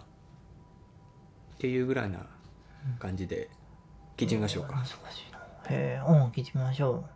[1.63, 2.19] っていうぐらいな
[2.99, 3.49] 感じで
[4.17, 5.39] 聞いてみましょうか難しいな。
[5.69, 7.12] へえ音聞いてみましょう。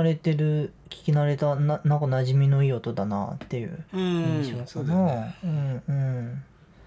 [0.00, 5.36] 慣れてる聞き慣れたななんか馴染みのいい音だなっていうう印象かそうだよね。
[5.42, 6.42] なうんうん。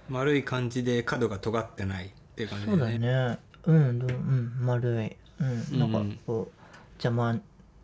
[0.09, 3.07] 丸い感じで角が尖ってないっていう感じそうだでね。
[3.07, 5.15] ねうんどううん丸い。
[5.39, 6.61] うんなんかこう
[6.93, 7.39] 邪魔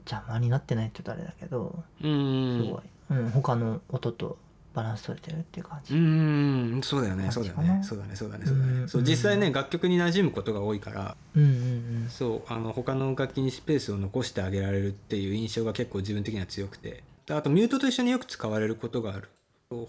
[0.05, 2.63] 邪魔になってないって言ったらあれだけどうん。
[2.65, 2.81] すごい。
[3.11, 4.37] うん他の音と
[4.73, 6.81] バランス取れてるっていう感うじん。
[6.83, 7.31] そうだよね。
[7.31, 7.81] そうだよね。
[7.83, 8.15] そうだね。
[8.15, 8.45] そうだね。
[8.45, 8.71] そうだね。
[8.71, 8.89] うん。
[8.89, 17.03] そう実際ね楽曲に馴染むことが多いからうんうんそうあの他の楽器にスペースを残してあげられるっていう印象が結構自分的には強くて。
[17.25, 19.29] であとミュートと一緒によく使われることがある。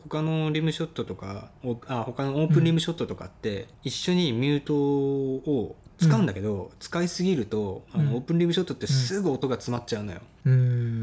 [0.03, 8.17] 他のリムショットとかおあ他のオープンリムショットとかって一緒にミュートを使うんだけど、使いすぎるとあの、うん。
[8.17, 10.53] オープンリムショットってすぐ音が詰まっちゃうのよ、うん。
[10.53, 10.57] う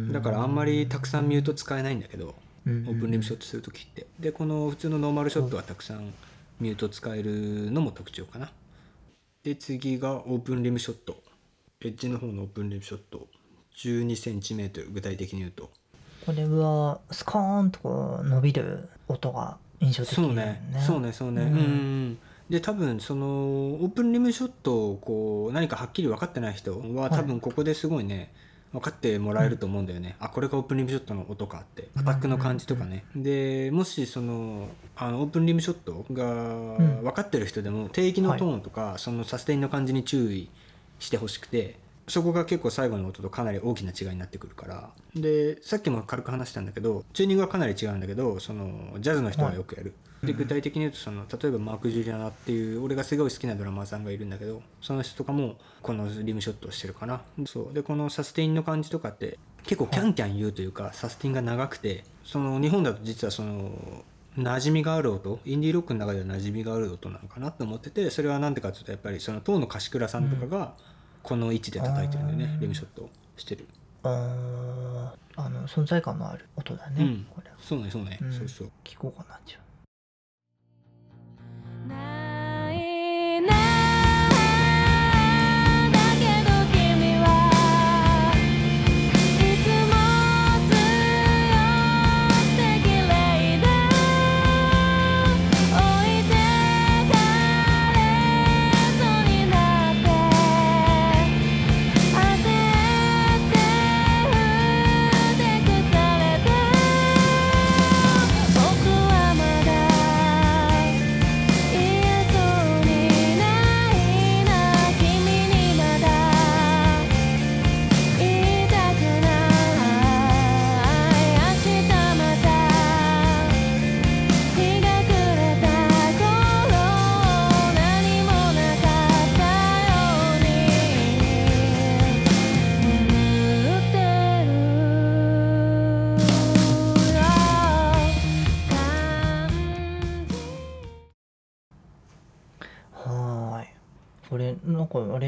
[0.09, 0.13] ん。
[0.13, 2.33] だからあんまりたくさんミュート使えないんだけど、うん
[2.87, 4.07] オープンリムショットする時って。
[4.19, 6.13] でこの普通のノーマルショットはたくさん
[6.59, 8.51] ミュート使えるのも特徴かな。
[9.43, 11.21] で次がオープンリムショット。
[11.81, 13.27] エッジの方のオープンリムショット。
[13.75, 15.69] 1 2メートル具体的に言うと。
[16.25, 20.61] これはスコーンとこう伸びる音が印象的だよそうね。
[20.85, 21.43] そうねそうね。
[21.43, 22.17] うん、うん
[22.49, 28.31] で多分そのオープンリムショットをこう何かはっきり分かってない人は多分ここですごいね
[28.77, 31.87] 分かってもらえると思うんだよね、あこれがオープンリムショットの音かって。
[31.95, 37.03] アタックの感じとかね、でもしそのあのオープンリムショットがん。
[37.03, 40.49] 分かってる人でも定域のトーンとか、そのサステインの感じに注意
[40.99, 44.89] してほしくてそこが結構最後の音とかなり大きな違いになってくるから。
[45.15, 57.21] でさっきも軽く話したんだけどチューニングはかなり違うんだけどそのジャズの人はよくやる、で具体的に言うとその例えばマーク・ジュリアナっていう俺がすごい好きなドラマーさんがいるんだけどその人とかもこのリムショットをしてるかな。
[57.45, 57.73] そう。
[57.73, 64.03] でこのサステインの感じとかって結構キャンキャン言うというかサステインが長くてその日本だと実はその
[64.37, 70.73] 馴染みがある音インディーロックの中では馴染みがある音なのかなと思っててそれは何でかっていうとやっぱりその当の柏倉さんとかが
[71.23, 73.67] この位置で叩いてるんだよね、リムショットをしてる、
[74.03, 77.27] あーあの存在感のある音だね、うん。
[77.29, 78.31] これそうねそうね、うん。
[78.31, 78.71] そうそう。
[78.83, 79.63] 聞こうかなじゃな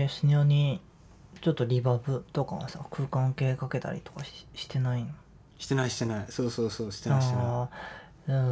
[0.10, 0.82] スネアに
[1.42, 5.10] ちょっとリバーブとかはさ空間系かけたりとかししてないの？
[5.58, 6.26] してないしてない。
[6.30, 7.70] そうそうそうしてないしてな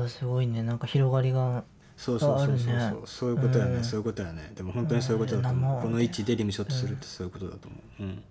[0.06, 0.10] い。
[0.10, 0.64] すごいね。
[0.64, 1.64] なんか広がりが
[1.98, 3.84] そうそうそうそうそういうことやね、うん。
[3.84, 4.52] そういうことやね。
[4.56, 5.84] でも本当にそういうことだと思う、うん。
[5.84, 8.24] この位置でリムショットするってそういうことだと思う、うん、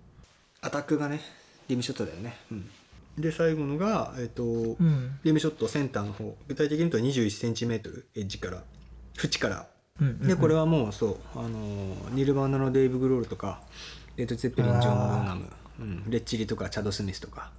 [0.61, 1.19] アタックがね
[1.67, 2.69] リムショットだよね、うん、
[3.17, 5.19] で最後のがえっ、と、うん。
[5.23, 6.37] リムショットセンターの方。
[6.47, 8.63] 具体的に言うと 21cm エッジから
[9.21, 9.67] 縁から
[9.99, 10.27] うんうんうん。
[10.27, 13.61] でこれはもうそうあのニルバーナのデイブ・グロールとか
[14.15, 15.45] レッド・ゼッペリンジョン・ボーナム、
[15.79, 17.51] うん、レッチリとかチャド・スミスとか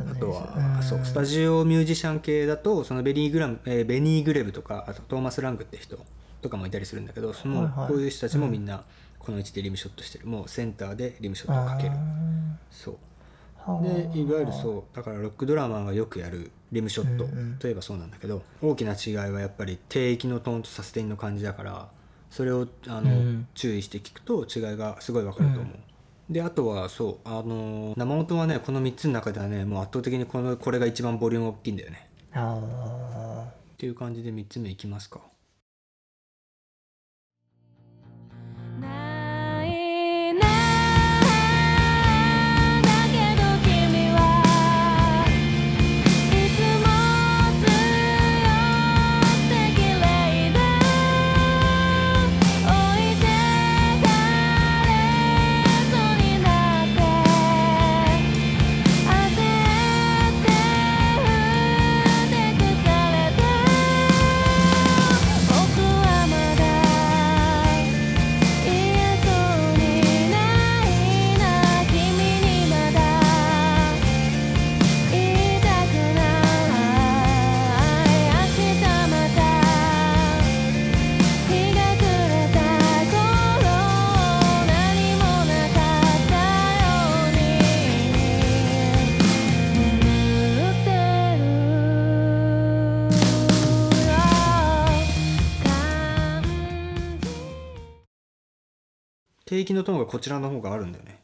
[0.00, 5.98] あとは、そうスタジオミュージシャン系だとそのベニーグラム、えーベニー・グレブとかあとトーマス・ラングって人
[6.40, 7.88] とかもいたりするんだけどその、はいはい。
[7.88, 8.84] こういう人たちもみんな
[9.18, 10.26] この位置でリムショットしてる。
[10.26, 11.92] もうセンターでリムショットをかける。
[12.70, 12.96] そう
[13.82, 17.24] でいわゆるそうだからロックドラマーがよくやるリムショット。
[17.24, 17.56] うんうん。
[17.58, 21.88] といえばそうなんだけど大きな違いはやっぱり低域のトーンとサステインの感じだから
[22.30, 23.46] それをあの、うん。
[23.54, 25.76] 注意して聞くと違いがすごいわかると思う。
[26.32, 32.08] であとはそうあの生音はねこの3つの中ではねもう圧倒的にこのこれが一番ボリューム大きいんだよね。
[32.32, 35.20] っていう感じで3つ目いきますか
[99.52, 101.20] 低域のトーンがこちらの方があるんだよね。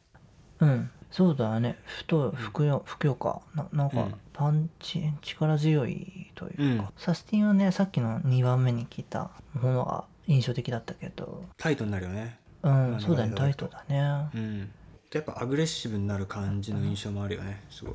[0.60, 0.90] うん。
[1.10, 1.78] そうだよね。
[1.86, 3.40] ふとふくよふくよか。
[3.54, 4.14] ななんかうん。
[4.34, 6.88] パンチ力強いというか、うん。
[6.98, 11.42] サスティンはねさっきの2番目に聞いたものが印象的だったけど。
[11.56, 12.38] タイトになるよね。
[12.62, 13.32] うんなそうだね。
[13.34, 14.28] タイトだね。
[14.34, 14.66] うん。
[14.66, 14.72] で
[15.14, 17.62] やっぱアグレッシブになる感じの印象もあるよね。
[17.70, 17.94] すごい。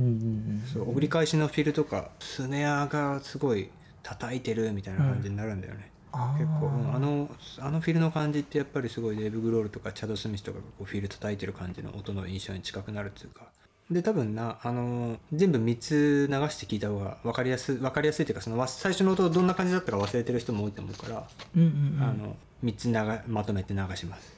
[0.00, 3.70] うんうんそう送り返しのフィルとかスネアがすごい
[4.02, 7.28] 叩いてるみたいな感じになるんだよね、結構、うんあの
[7.60, 13.46] あのフィルの感じってやっぱりすごいデーブ・グロールとかチャド・スミスとかがこうフィル叩いてる感じの音の印象に近くなるっていうか。
[13.90, 22.02] で多分なあの全部3つ流して聞いた方が分かりやすい分かりやすいっていうかそのわ最初の音どんな感じだったか忘れてる人も多いと思うから、うんうんうん。
[22.02, 24.37] あの3つ流まとめて流します。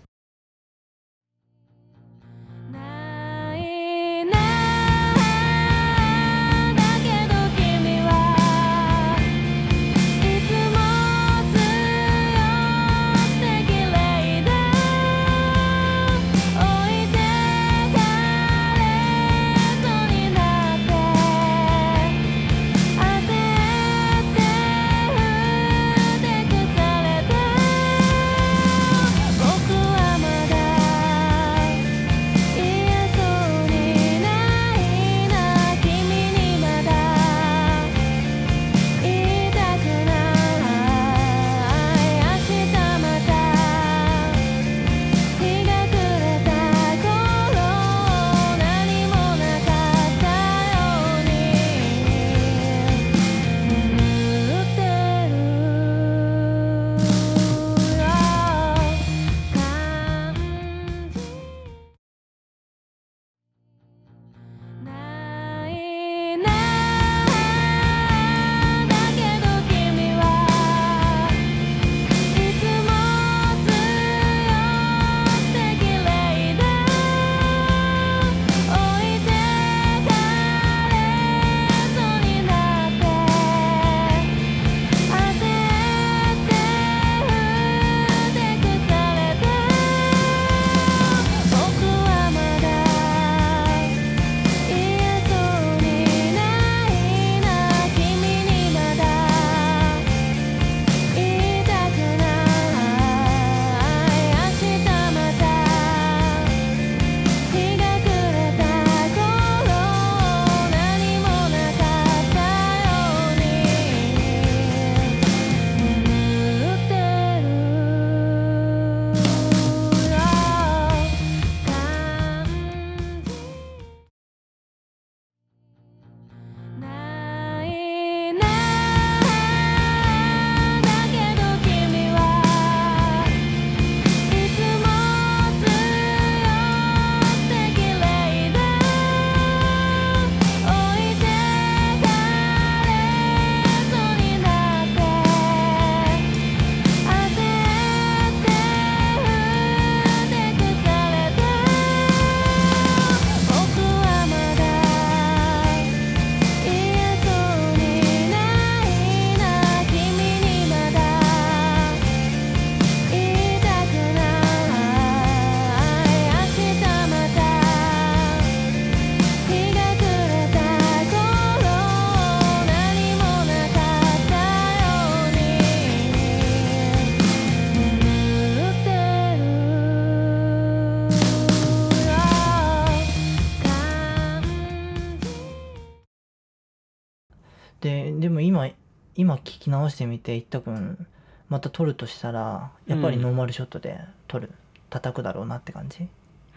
[189.30, 191.06] 今聞き直してみて一太くん
[191.48, 194.50] また撮るとしたらやっぱりノーマルショットで撮る、
[194.88, 196.08] 叩くだろうなって感じ？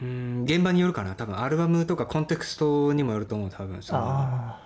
[0.01, 1.13] うん現場によるかな。
[1.13, 4.59] 多分アルバムとかコンテクストにもよると思う多分そあ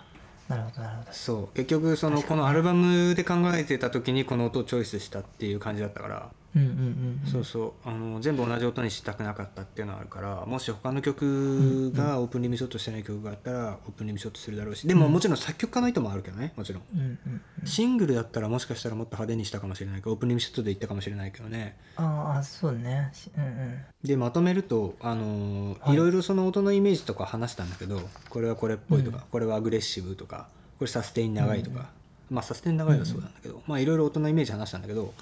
[0.47, 1.09] なるほどなるほど。
[1.11, 1.55] そう。
[1.55, 7.31] 結局そのこのアルバムで考えてた時にこの音をチョイスしたっていう感じだったから、うんうんうんうん。
[7.31, 7.89] そうそう。
[7.89, 14.87] あの全部同じ音にしたくなかったっていうのはあるからもし他の曲がオープンリミショットしてない曲があったらオープンリミショットするだろうし。
[14.87, 16.83] でももちろん作曲家の意図もあるけどねもちろん。
[16.93, 17.19] うんうん
[17.62, 17.67] うん。
[17.67, 21.77] シングルだったらもしかしたらもっと派手にしたかもしれないけどオープンリミショットでいったかもしれないけどね。
[21.95, 23.10] ああそうね。
[23.13, 23.77] しうんうん。
[24.04, 25.93] でまとめるとあのーはい。
[25.93, 29.23] いろいろその音のイメージとか話したんだけどこれはこれっぽいとか、うん。
[29.31, 30.48] これはアグレッシブとか
[30.79, 31.89] これサステイン長いとか、
[32.29, 35.13] まあサステイン長いはそうなんだけど、まあいろいろ音のイメージ話したんだけど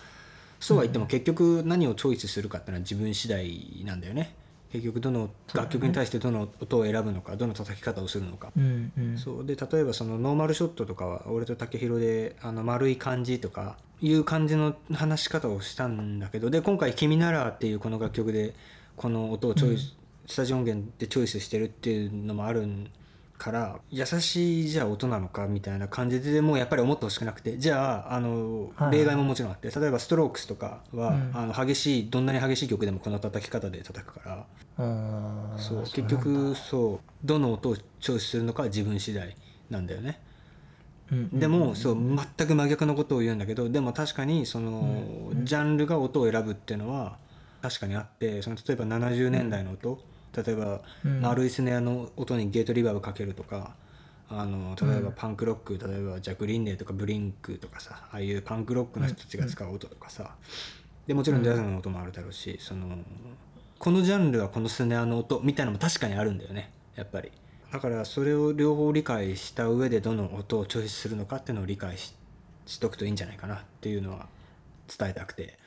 [0.60, 4.34] そうは言っても結局何をチョイスするかっていうのは自分次第なんだよね。
[4.72, 9.18] 結局どの楽曲に対してどの音を選ぶのかどの叩き方をするのか、うんうん。
[9.18, 9.46] そう。
[9.46, 18.54] で例えばそのノーマルショットとかは俺と武宏であの丸い感じとかいう感じの話し方をしたんだけどで今回「君なら」っていうこの楽曲で
[18.98, 19.96] この音をチョイス、
[20.26, 22.68] スタジオ音源でチョイスしてるっていうのもある
[23.38, 28.98] から優しいじゃあ音なのかみたいな感じでもうやっぱり思ってほしくなくてじゃああのはい。
[28.98, 31.32] 例外ももちろんあって例えばストロークスとかは、うん。
[31.34, 34.46] あの激しいどんなに激しい曲でもこの叩き方で叩くから。
[35.58, 39.36] そう結局そうどの音をチョイスするのかは自分次第
[39.70, 40.20] なんだよね。
[41.12, 47.18] うんでもそう全く真逆のことを言うんだけどでも確かにそのジャンルが音を選ぶっていうのは
[47.62, 50.00] 確かにあってその例えば70年代の音
[50.36, 51.22] 例えばうん。
[51.22, 53.76] 丸いスネアの音にゲートリバーブかけるとか
[54.30, 60.36] あの例えばパンクロック例えばジャック・リンデーとかブリンクとかさああいうパンクロックの人たちが使う音とかさ。
[61.06, 61.44] でもちろん。
[61.44, 62.98] ジャズの音もあるだろうしその
[63.78, 66.72] このジャンルはこのスネアの音みたいなのも確かにあるんだよね。
[66.96, 67.32] やっぱり。
[67.72, 72.14] だからそれを両方理解した上でどの音をチョイスするのかっていうのを理解し
[72.66, 74.28] しとくといいんじゃないかなっていうのは
[74.88, 75.60] 伝えたくて。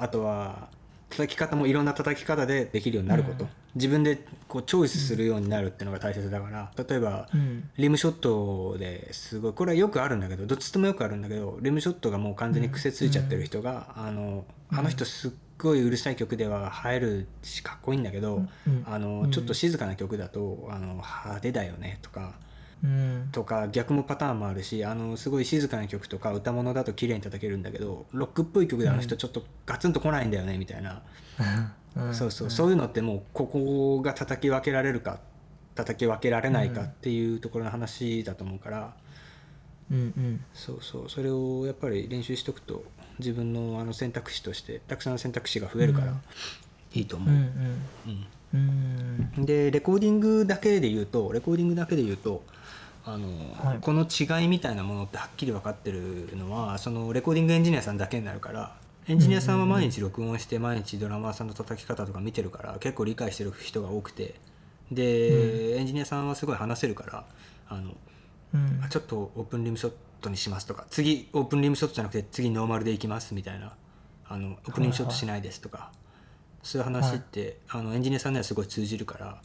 [0.00, 0.70] あとは
[1.10, 7.68] 叩き方もいろんな叩き方でできるようになること、自分でこうチョイスするようになるっていうのが大切だから例えば、うん。
[7.76, 18.84] リムショットですごいこれはよくあるんだけどどっちともよくあるんだけどリムショットがもう完全に癖ついちゃってる人が、あのあの人すっごいうるさい曲では映えるしかっこいいんだけど、うん。
[18.86, 22.34] あのちょっと静かな曲だとあの派手だよねとか。
[22.82, 23.28] うん。
[23.32, 31.02] とか逆もパターンもあるしあのすごい静かな曲とか歌物だと綺麗に叩けるんだけどロックっぽい曲であの人ちょっとガツンと来ないんだよねみたいな、
[31.96, 32.14] うん。
[32.14, 32.50] そうそう。
[32.50, 35.20] そういうのってもうここが叩き分けられるか
[35.74, 38.94] 叩き分けられないかっていうところの話だと思うから、
[39.90, 40.44] うんうん。
[40.54, 41.10] そうそう。
[41.10, 42.84] それをやっぱり練習しとくと
[43.18, 46.14] 自分のあの選択肢としてたくさん選択肢が増えるから
[46.94, 47.28] いいと思う。
[47.28, 47.40] うん。
[47.40, 47.44] う
[48.10, 49.30] んうん。
[49.36, 52.42] うんでレコーディングだけで言うとレコーディングだけで言うと
[53.04, 53.78] あの、はい。
[53.80, 58.74] この違いみたいなものってはっきり分かってるのはそのレコーディングエンジニアさんだけになるから
[59.08, 64.34] エンジニアさんは毎日録音して毎日ドラマーさんの叩き方とか見てるから結構理解してる人が多くて
[64.92, 67.24] で、エンジニアさんはすごい話せるから
[67.68, 67.92] あの
[68.54, 68.80] うん。
[68.84, 73.72] あちょっとオープンリムショットにしますとか次オープンリムショットじゃなくて次ノーマルでいきますみたいな
[74.28, 75.90] あのオープンリムショットしないですとか、
[76.62, 79.42] そういう話って、あのエンジニアさんにはすごい通じるから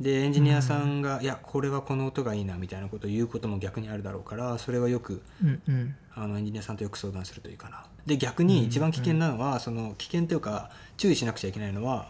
[0.00, 5.94] でエンジニアさんが、いやこれはこの音がいいなみたいなことを言うことも逆にあるだろうからそれはよくうんうん。
[6.12, 7.84] あのエンジニアさんとよく相談するといいかな。
[8.04, 12.08] で逆に一番危険なのは、その危険というか注意しなくちゃいけないのは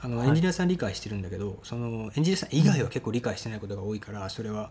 [0.00, 4.70] あのエンジニアさん理解してるんだけど、そのエンジニアさん以外は結構理解してないことが多いからそれは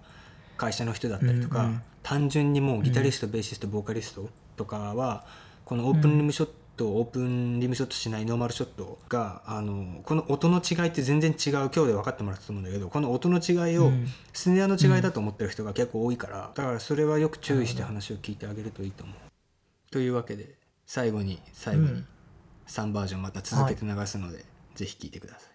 [0.58, 5.26] 会社の人だったりとか、うんうん単純にもうギタリスト、ベーシストボーカリストとかは
[5.66, 6.54] このオープンリムショット、
[6.84, 14.08] オープンリムショットしないノーマルショットがあのこの音の違いって全然違う今日で分かってもらったと思うんだけどこの音の違いをうん。
[14.34, 19.16] スネアの違いだと思ってる人が結構多いからだからそれはよく注意して話を聞いてあげるといいと思う。
[19.92, 20.56] というわけで
[20.86, 22.08] 最後に最後にうん。
[22.68, 25.55] 3バージョンまた続けて流すので、ぜひ聴いてください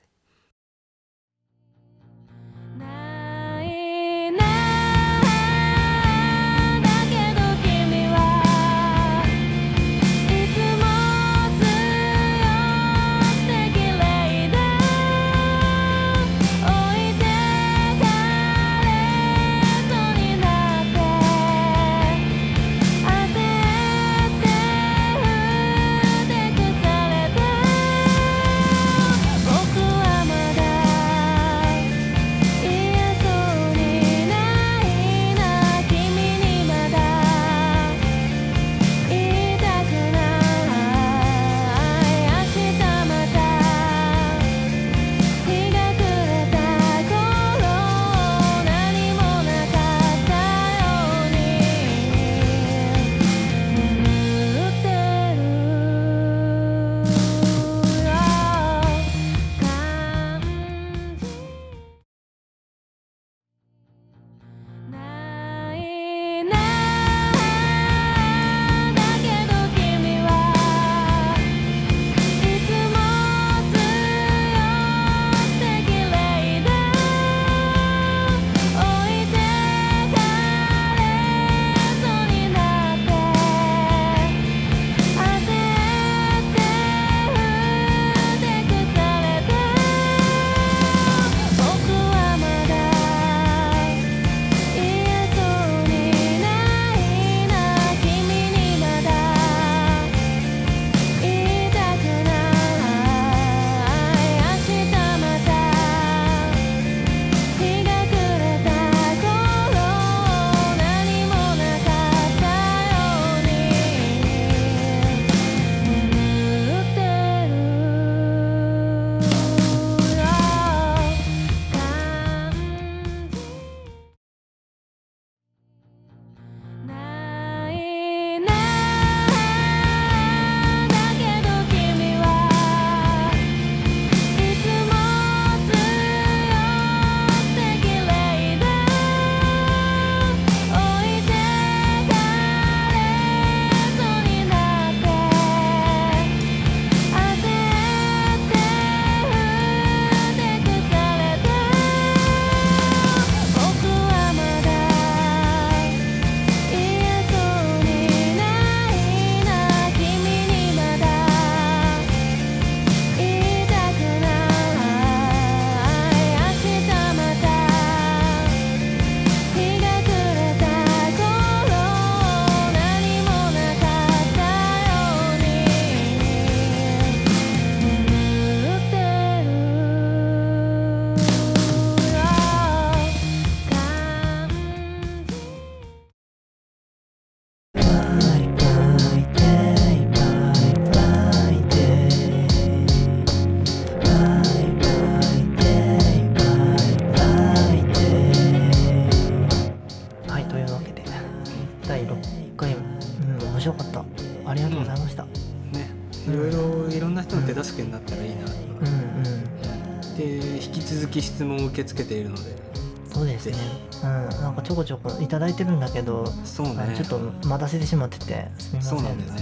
[215.51, 216.95] こいてるんだけど、そうね。
[216.97, 218.99] ちょっと待たせてしまっててすみません。
[218.99, 219.41] そうなんだよね、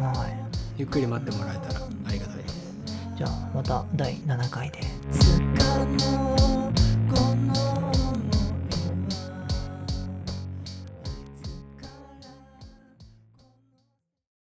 [0.00, 0.32] はい。
[0.32, 2.74] うんゆっくり待ってもらえたらありがたいです。
[3.16, 4.80] じゃあまた第7回で